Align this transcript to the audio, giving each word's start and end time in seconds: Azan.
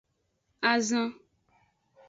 Azan. 0.71 1.09